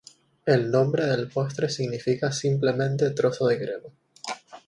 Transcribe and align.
El 0.53 0.63
nombre 0.75 1.05
del 1.05 1.27
postre 1.29 1.69
significa 1.69 2.31
simplemente 2.31 3.11
"trozo 3.11 3.45
de 3.45 3.57
crema". 3.59 3.93